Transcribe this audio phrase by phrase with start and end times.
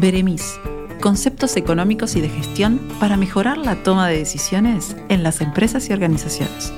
[0.00, 0.60] Beremis,
[1.00, 5.92] conceptos económicos y de gestión para mejorar la toma de decisiones en las empresas y
[5.92, 6.72] organizaciones.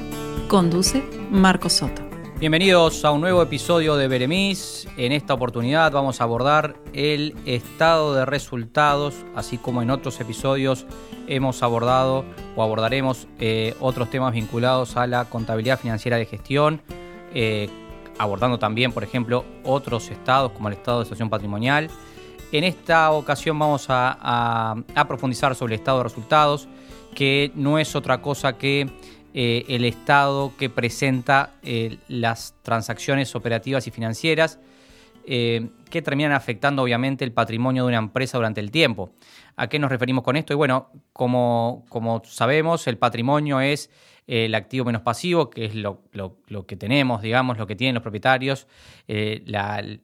[0.48, 2.00] Conduce Marco Soto.
[2.38, 4.88] Bienvenidos a un nuevo episodio de Beremis.
[4.96, 10.86] En esta oportunidad vamos a abordar el estado de resultados, así como en otros episodios
[11.26, 12.24] hemos abordado
[12.56, 16.80] o abordaremos eh, otros temas vinculados a la contabilidad financiera de gestión,
[17.34, 17.68] eh,
[18.16, 21.90] abordando también, por ejemplo, otros estados como el estado de situación patrimonial
[22.52, 24.76] en esta ocasión vamos a,
[25.08, 26.68] profundizar sobre el estado de resultados,
[27.14, 28.88] que no es otra cosa que
[29.32, 34.58] eh, el estado que presenta eh, las transacciones operativas y financieras.
[35.24, 39.12] Eh, que terminan afectando obviamente el patrimonio de una empresa durante el tiempo.
[39.56, 40.52] ¿A qué nos referimos con esto?
[40.52, 43.90] Y bueno, como, como sabemos, el patrimonio es
[44.30, 46.04] el activo menos pasivo, que es lo,
[46.66, 48.68] que tenemos, digamos, lo que tienen los propietarios,
[49.08, 49.42] eh,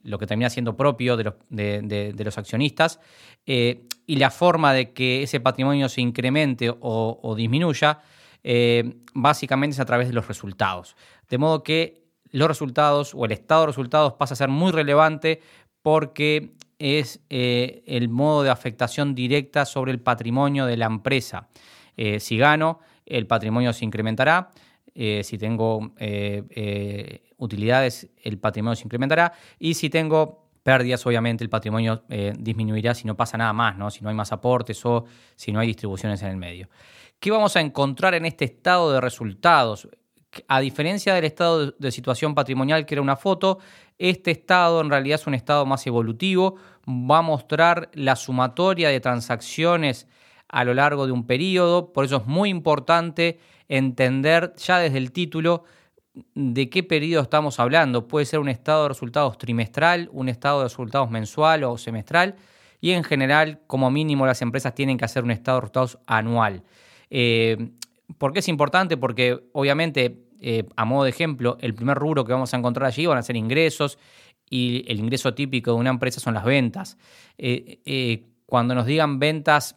[0.03, 2.99] lo que termina siendo propio de los, de, los accionistas,
[3.47, 8.01] eh, y la forma de que ese patrimonio se incremente o, disminuya,
[8.43, 10.97] eh, básicamente es a través de los resultados.
[11.29, 15.41] De modo que los resultados o el estado de resultados pasa a ser muy relevante
[15.87, 21.47] porque es el modo de afectación directa sobre el patrimonio de la empresa.
[22.19, 24.51] si gano, el patrimonio se incrementará.
[24.97, 29.33] Eh, si tengo eh, eh, utilidades, el patrimonio se incrementará.
[29.61, 32.03] Y si tengo pérdidas, obviamente el patrimonio
[32.37, 33.89] disminuirá si no pasa nada más, ¿no?
[33.89, 35.05] si no hay más aportes o
[35.37, 36.69] si no hay distribuciones en el medio.
[37.21, 39.89] ¿Qué vamos a encontrar en este estado de resultados?
[40.49, 43.59] A diferencia del estado de situación patrimonial, que era una foto,
[43.99, 46.57] este estado en realidad es un estado más evolutivo,
[46.89, 50.07] va a mostrar la sumatoria de transacciones
[50.49, 55.13] a lo largo de un periodo, por eso es muy importante entender ya desde el
[55.13, 55.65] título
[56.35, 58.09] de qué periodo estamos hablando.
[58.09, 62.37] Puede ser un estado de resultados trimestral, un estado de resultados mensual o semestral,
[62.81, 66.63] y en general, como mínimo, las empresas tienen que hacer un estado de resultados anual.
[67.11, 67.71] Eh,
[68.19, 68.97] ¿Por qué es importante?
[68.97, 73.07] Porque obviamente, eh, a modo de ejemplo, el primer rubro que vamos a encontrar allí
[73.07, 73.99] van a ser ingresos,
[74.49, 76.99] y el ingreso típico de una empresa son las ventas.
[77.37, 79.77] Eh, cuando nos digan ventas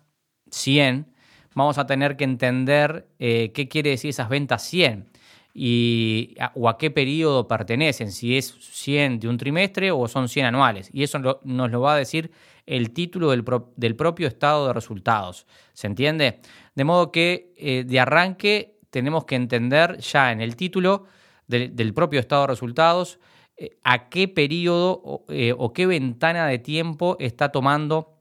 [0.51, 1.11] 100,
[1.55, 5.09] vamos a tener que entender eh, qué quiere decir esas ventas 100
[5.53, 10.45] y, o a qué periodo pertenecen, si es 100 de un trimestre o son 100
[10.45, 10.89] anuales.
[10.93, 12.31] Y eso nos lo va a decir
[12.65, 15.47] el título del, propio estado de resultados.
[15.73, 16.39] ¿Se entiende?
[16.75, 21.05] De modo que eh, de arranque tenemos que entender ya en el título
[21.47, 23.19] del propio estado de resultados
[23.57, 28.19] eh, a qué periodo o qué ventana de tiempo está tomando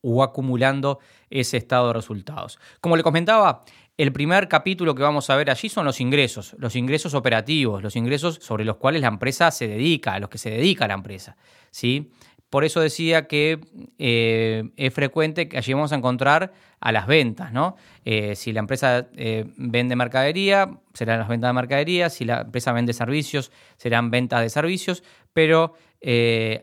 [0.00, 0.98] o acumulando
[1.30, 2.58] ese estado de resultados.
[2.80, 3.64] Como le comentaba,
[3.96, 7.96] el primer capítulo que vamos a ver allí son los ingresos, los ingresos operativos, los
[7.96, 11.36] ingresos sobre los cuales la empresa se dedica, a los que se dedica la empresa.
[11.70, 12.12] ¿sí?
[12.50, 13.60] Por eso decía que
[13.98, 17.76] eh, es frecuente que allí vamos a encontrar a las ventas, ¿no?
[18.04, 22.72] Eh, si la empresa eh, vende mercadería, serán las ventas de mercadería, si la empresa
[22.72, 25.74] vende servicios, serán ventas de servicios, pero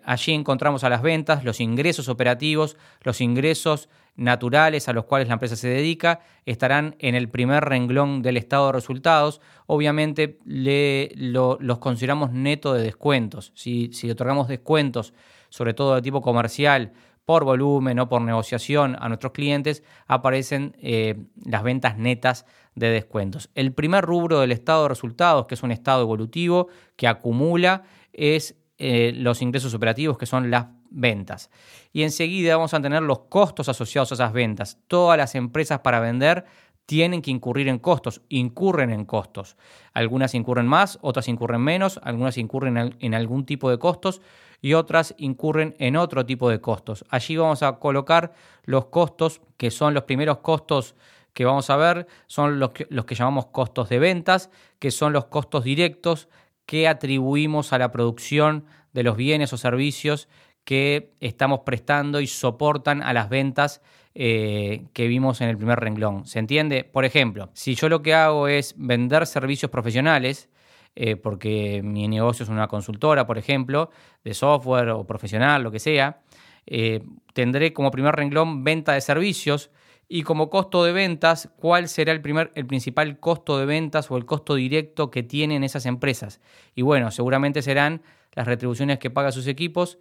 [0.05, 5.33] allí encontramos a las ventas, los ingresos operativos, los ingresos naturales a los cuales la
[5.33, 9.41] empresa se dedica, estarán en el primer renglón del estado de resultados.
[9.65, 13.51] Obviamente los consideramos neto de descuentos.
[13.55, 15.13] Si, si otorgamos descuentos
[15.55, 16.91] sobre todo de tipo comercial,
[17.23, 22.45] por volumen o por negociación a nuestros clientes, aparecen eh, las ventas netas
[22.75, 23.49] de descuentos.
[23.55, 26.67] El primer rubro del estado de resultados, que es un estado evolutivo
[26.97, 31.49] que acumula, es eh, los ingresos operativos, que son las ventas.
[31.93, 34.77] Y enseguida vamos a tener los costos asociados a esas ventas.
[34.89, 36.43] Todas las empresas para vender
[36.85, 39.55] tienen que incurrir en costos, incurren en costos.
[39.93, 44.21] Algunas incurren más, otras incurren menos, algunas incurren en algún tipo de costos
[44.61, 47.05] y otras incurren en otro tipo de costos.
[47.09, 48.33] Allí vamos a colocar
[48.63, 50.95] los costos, que son los primeros costos
[51.33, 54.49] que vamos a ver, son los que, llamamos costos de ventas,
[54.79, 56.29] que son los costos directos
[56.65, 60.29] que atribuimos a la producción de los bienes o servicios
[60.63, 63.81] que estamos prestando y soportan a las ventas
[64.15, 66.25] eh, que vimos en el primer renglón.
[66.25, 66.85] ¿Se entiende?
[66.85, 70.49] Por ejemplo, si yo lo que hago es vender servicios profesionales,
[70.95, 73.89] eh, porque mi negocio es una consultora, por ejemplo,
[74.23, 76.21] de software o profesional, lo que sea,
[76.65, 77.01] eh,
[77.33, 79.71] tendré como primer renglón venta de servicios
[80.07, 84.17] y como costo de ventas, ¿cuál será el, primer, el principal costo de ventas o
[84.17, 86.39] el costo directo que tienen esas empresas?
[86.75, 88.01] Y bueno, seguramente serán
[88.33, 89.97] las retribuciones que pagan sus equipos,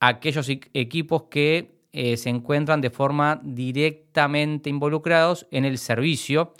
[0.00, 6.52] aquellos equipos que eh, se encuentran de forma directamente involucrados en el servicio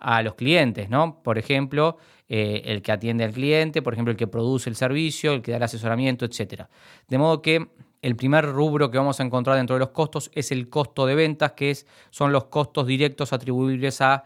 [0.00, 1.22] a los clientes, ¿no?
[1.22, 1.98] Por ejemplo,
[2.28, 5.50] eh, el que atiende al cliente, por ejemplo, el que produce el servicio, el que
[5.50, 6.64] da el asesoramiento, etc.
[7.08, 7.68] De modo que
[8.02, 11.14] El primer rubro que vamos a encontrar dentro de los costos es el costo de
[11.14, 14.24] ventas, que es, son los costos directos atribuibles a,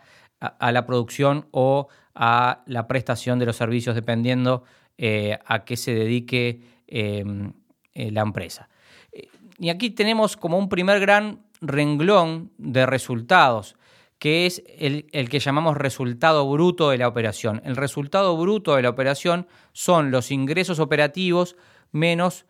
[0.61, 4.63] la producción o a la prestación de los servicios, dependiendo
[4.97, 7.53] eh, a qué se dedique em,
[7.95, 8.69] eh, la empresa.
[9.59, 13.77] Y aquí tenemos como un primer gran renglón de resultados,
[14.25, 17.61] que es el, que llamamos resultado bruto de la operación.
[17.63, 21.57] El resultado bruto de la operación son los ingresos operativos
[21.93, 22.47] menos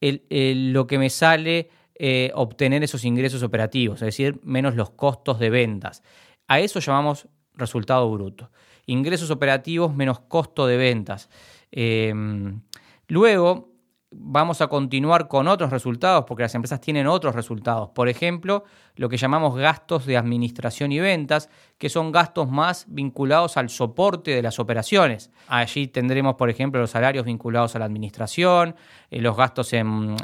[0.00, 5.50] lo que me sale eh, obtener esos ingresos operativos, es decir, menos los costos de
[5.50, 6.02] ventas.
[6.46, 8.50] A eso llamamos resultado bruto.
[8.86, 11.28] Ingresos operativos menos costo de ventas.
[11.70, 12.62] Em,
[13.06, 13.74] luego,
[14.10, 17.90] vamos a continuar con otros resultados, porque las empresas tienen otros resultados.
[17.90, 18.64] Por ejemplo,
[18.96, 24.30] lo que llamamos gastos de administración y ventas, que son gastos más vinculados al soporte
[24.30, 25.30] de las operaciones.
[25.46, 28.76] Allí tendremos, por ejemplo, los salarios vinculados a la administración,
[29.10, 30.16] eh, los gastos en,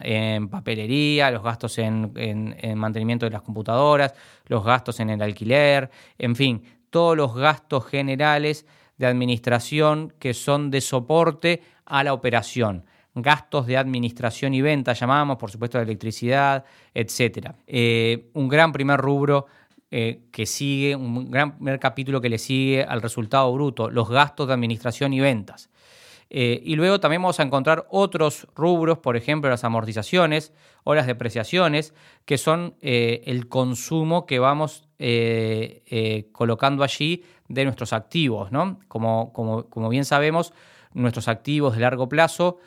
[0.48, 4.14] papelería, los gastos en, en mantenimiento de las computadoras,
[4.46, 8.66] los gastos en el alquiler, en fin, todos los gastos generales
[8.96, 12.84] de administración que son de soporte a la operación
[13.14, 17.52] gastos de administración y venta, llamamos, por supuesto, de electricidad, etc.
[17.66, 19.46] Eh, un gran primer rubro
[19.90, 24.48] eh, que sigue, un gran primer capítulo que le sigue al resultado bruto, los gastos
[24.48, 25.70] de administración y ventas.
[26.30, 30.52] Eh, y luego también vamos a encontrar otros rubros, por ejemplo, las amortizaciones
[30.82, 31.94] o las depreciaciones,
[32.24, 34.88] que son el consumo que vamos
[36.32, 38.50] colocando allí de nuestros activos.
[38.50, 38.80] ¿no?
[38.88, 40.52] Como, como, como bien sabemos,
[40.94, 42.58] nuestros activos de largo plazo,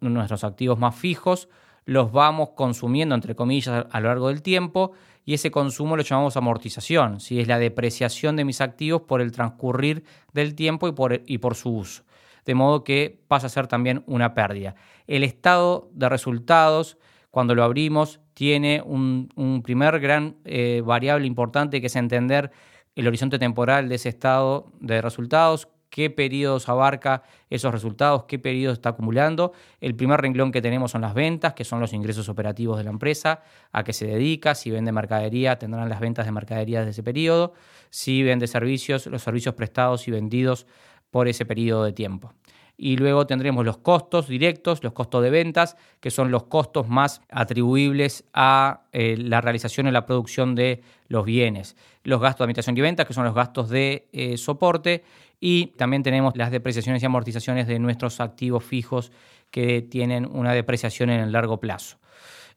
[0.00, 1.48] nuestros activos más fijos,
[1.84, 4.92] los vamos consumiendo, entre comillas, a lo largo del tiempo
[5.24, 9.32] y ese consumo lo llamamos amortización, si es la depreciación de mis activos por el
[9.32, 12.04] transcurrir del tiempo y por, y por su uso.
[12.44, 14.74] De modo que pasa a ser también una pérdida.
[15.06, 16.98] El estado de resultados,
[17.30, 22.50] cuando lo abrimos, tiene un, primer gran eh, variable importante que es entender
[22.96, 28.78] el horizonte temporal de ese estado de resultados, qué periodos abarca esos resultados, qué periodos
[28.78, 29.52] está acumulando.
[29.78, 32.90] El primer renglón que tenemos son las ventas, que son los ingresos operativos de la
[32.90, 33.42] empresa,
[33.72, 37.52] a qué se dedica, si vende mercadería, tendrán las ventas de mercadería de ese periodo,
[37.90, 40.66] si vende servicios, los servicios prestados y vendidos
[41.10, 42.32] por ese periodo de tiempo.
[42.76, 47.20] Y luego tendremos los costos directos, los costos de ventas, que son los costos más
[47.28, 51.76] atribuibles a eh, la realización y la producción de los bienes.
[52.02, 55.04] Los gastos de administración y ventas, que son los gastos de eh, soporte,
[55.38, 59.12] y también tenemos las depreciaciones y amortizaciones de nuestros activos fijos
[59.50, 61.98] que tienen una depreciación en el largo plazo.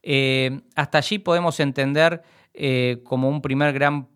[0.02, 2.22] Eh, hasta allí podemos entender
[3.04, 4.08] como un primer gran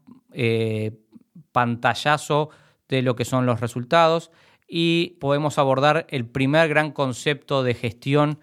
[1.53, 2.49] pantallazo
[2.89, 4.31] de lo que son los resultados
[4.73, 8.39] y podemos abordar el primer gran concepto de gestión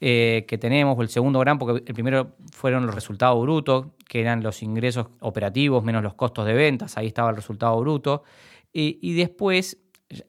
[0.00, 4.42] que tenemos, o el segundo gran, porque el primero fueron los resultados brutos, que eran
[4.42, 8.24] los ingresos operativos menos los costos de ventas, ahí estaba el resultado bruto.
[8.72, 9.78] Y, después,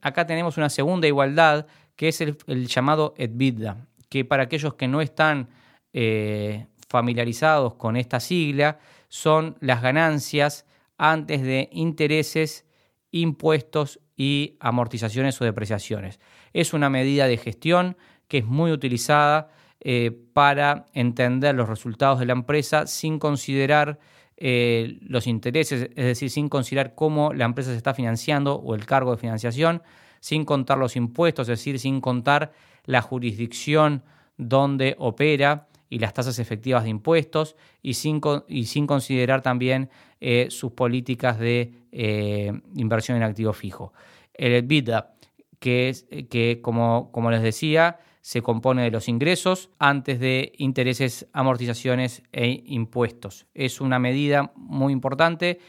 [0.01, 5.01] acá tenemos una segunda igualdad, que es el, llamado EBITDA, que para aquellos que no
[5.01, 5.49] están
[5.93, 10.65] eh, familiarizados con esta sigla, son las ganancias
[10.97, 12.65] antes de intereses,
[13.11, 16.19] impuestos y amortizaciones o depreciaciones.
[16.51, 17.95] Es una medida de gestión
[18.27, 19.47] que es muy utilizada
[19.79, 23.97] eh, para entender los resultados de la empresa sin considerar
[24.35, 28.85] eh, los intereses, es decir, sin considerar cómo la empresa se está financiando o el
[28.85, 29.83] cargo de financiación,
[30.19, 32.51] sin contar los impuestos, es decir, sin contar
[32.83, 34.03] la jurisdicción
[34.35, 39.89] donde opera y las tasas efectivas de impuestos y sin, y sin considerar también
[40.21, 43.93] eh, sus políticas de eh, inversión en activo fijo.
[44.33, 45.15] El EBITDA,
[45.59, 51.27] que, es, que como, como les decía, se compone de los ingresos antes de intereses,
[51.33, 53.47] amortizaciones e impuestos.
[53.53, 55.59] Es una medida muy importante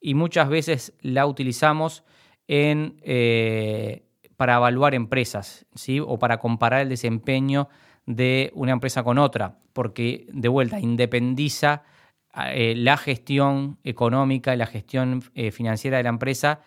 [0.00, 2.04] y muchas veces la utilizamos
[2.48, 6.00] en, eh, para evaluar empresas ¿sí?
[6.00, 7.68] o para comparar el desempeño
[8.14, 11.82] de una empresa con otra, porque de vuelta independiza
[12.52, 16.60] eh, la gestión económica y la gestión eh, financiera de la empresa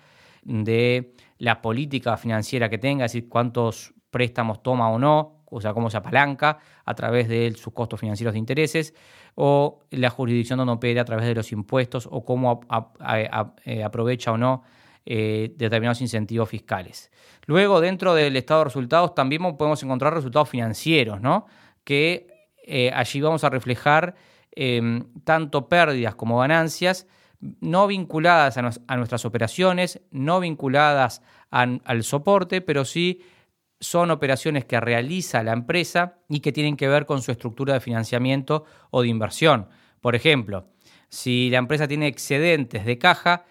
[0.43, 5.73] de la política financiera que tenga, es decir, cuántos préstamos toma o no, o sea,
[5.73, 8.93] cómo se apalanca a través de sus costos financieros de intereses,
[9.35, 12.61] o la jurisdicción donde opera a través de los impuestos, o cómo
[13.65, 14.63] eh, aprovecha o no
[15.05, 17.11] eh, determinados incentivos fiscales.
[17.45, 21.45] Luego, dentro del estado de resultados, también podemos encontrar resultados financieros, ¿no?
[21.83, 22.27] que
[22.65, 24.15] eh, allí vamos a reflejar
[24.51, 27.07] em, tanto pérdidas como ganancias,
[27.59, 33.21] no vinculadas a, nuestras operaciones, no vinculadas al soporte, pero sí
[33.83, 37.81] son operaciones que realiza la empresa y que tienen que ver con su estructura de
[37.81, 39.67] financiamiento o de inversión.
[39.99, 40.69] Por ejemplo,
[41.09, 43.45] si la empresa tiene excedentes de caja,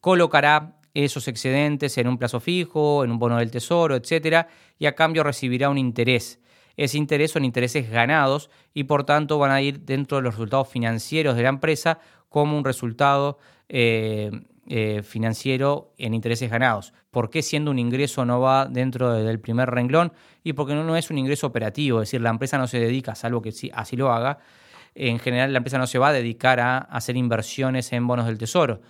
[0.00, 4.94] colocará esos excedentes en un plazo fijo, en un bono del tesoro, etcétera, y a
[4.94, 6.40] cambio recibirá un interés.
[6.76, 10.68] Ese interés son intereses ganados y por tanto van a ir dentro de los resultados
[10.68, 14.30] financieros de la empresa como un resultado eh,
[14.68, 16.92] eh, financiero en intereses ganados.
[17.10, 20.12] ¿Por qué siendo un ingreso no va dentro del primer renglón?
[20.44, 23.14] Y porque no, no es un ingreso operativo, es decir, la empresa no se dedica,
[23.14, 24.38] salvo que sí, así lo haga,
[24.94, 28.38] en general la empresa no se va a dedicar a hacer inversiones en bonos del
[28.38, 28.80] tesoro.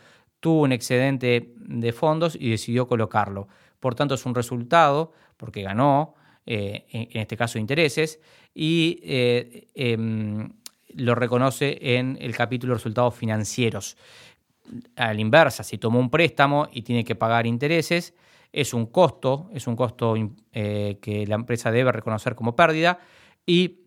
[0.41, 3.49] Tuvo un excedente de fondos y decidió colocarlo.
[3.81, 6.15] Por tanto, es un resultado, porque ganó,
[6.47, 8.21] eh, en, este caso intereses,
[8.55, 10.49] y eh, em,
[10.95, 13.97] lo reconoce en el capítulo resultados financieros
[14.97, 18.15] a la inversa, si tomó un préstamo y tiene que pagar intereses,
[18.53, 20.15] es un costo, es un costo
[20.53, 22.99] eh, que la empresa debe reconocer como pérdida
[23.47, 23.81] y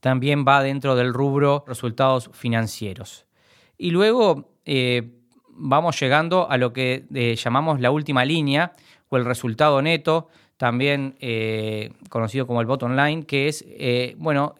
[0.00, 3.26] también va dentro del rubro resultados financieros.
[3.78, 4.56] Y luego
[5.56, 8.72] vamos llegando a lo que eh, llamamos la última línea
[9.08, 11.16] o el resultado neto, también
[12.08, 13.62] conocido como el bottom line, que es,
[14.16, 14.54] bueno,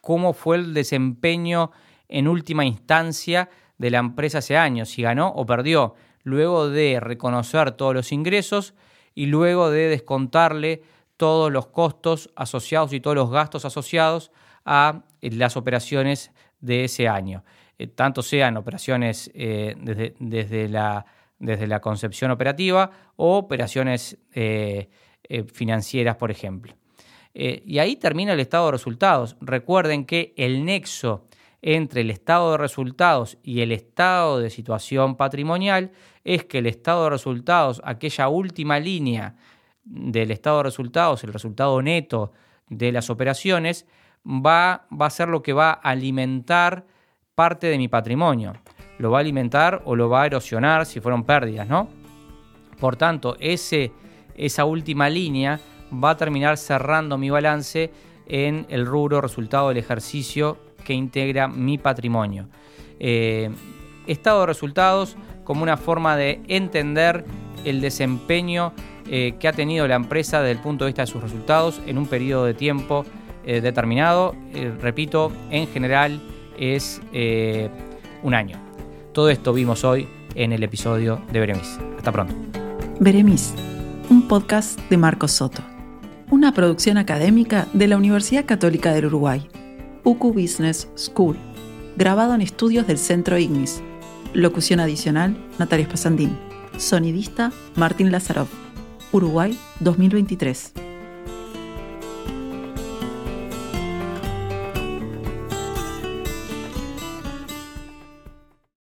[0.00, 1.70] cómo fue el desempeño
[2.08, 7.72] en última instancia de la empresa hace años, si ganó o perdió, luego de reconocer
[7.72, 8.74] todos los ingresos
[9.14, 10.82] y luego de descontarle
[11.16, 14.30] todos los costos asociados y todos los gastos asociados
[14.64, 16.30] a eh, las operaciones
[16.60, 17.44] de ese año.
[17.78, 21.06] Eh, tanto sean operaciones eh, desde, desde, la,
[21.38, 24.18] desde, la, concepción operativa o operaciones
[25.52, 26.74] financieras, por ejemplo.
[27.34, 29.36] y ahí termina el estado de resultados.
[29.40, 31.28] Recuerden que el nexo
[31.62, 35.90] entre el estado de resultados y el estado de situación patrimonial
[36.24, 39.34] es que el estado de resultados, aquella última línea
[39.84, 42.32] del estado de resultados, el resultado neto
[42.68, 43.86] de las operaciones,
[44.24, 46.86] va, va a ser lo que va a alimentar
[47.38, 48.52] parte de mi patrimonio.
[48.98, 51.88] Lo va a alimentar o lo va a erosionar si fueron pérdidas, ¿no?
[52.80, 53.92] Por tanto, ese,
[54.34, 55.60] esa última línea
[55.92, 57.92] va a terminar cerrando mi balance
[58.26, 62.48] en el rubro resultado del ejercicio que integra mi patrimonio.
[62.98, 63.50] Eh,
[64.08, 67.24] estado de resultados como una forma de entender
[67.64, 68.72] el desempeño
[69.06, 71.98] eh, que ha tenido la empresa desde el punto de vista de sus resultados en
[71.98, 73.04] un periodo de tiempo
[73.44, 74.34] eh, determinado.
[74.80, 76.20] repito, en general
[76.58, 77.00] es
[78.22, 78.58] un año.
[79.12, 81.78] Todo esto vimos hoy en el episodio de Beremis.
[81.96, 82.34] Hasta pronto.
[83.00, 83.54] Beremis,
[84.10, 85.62] un podcast de Marcos Soto,
[86.30, 89.48] una producción académica de la Universidad Católica del Uruguay.
[90.04, 91.36] UCU Business School,
[91.96, 93.82] grabado en estudios del Centro Ignis.
[94.32, 96.38] Locución adicional, Natalia Spasandín.
[96.76, 98.48] Sonidista, Martín Lazarov.
[99.12, 100.87] Uruguay 2023.